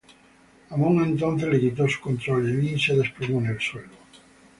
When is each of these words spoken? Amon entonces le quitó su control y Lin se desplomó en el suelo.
Amon 0.71 1.03
entonces 1.03 1.47
le 1.47 1.59
quitó 1.59 1.87
su 1.87 2.01
control 2.01 2.49
y 2.49 2.53
Lin 2.53 2.79
se 2.79 2.95
desplomó 2.95 3.37
en 3.41 3.45
el 3.45 3.59
suelo. 3.61 3.85